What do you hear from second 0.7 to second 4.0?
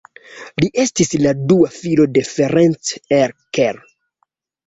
estis la dua filo de Ferenc Erkel.